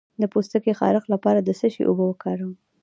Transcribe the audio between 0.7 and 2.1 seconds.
خارښ لپاره د څه شي اوبه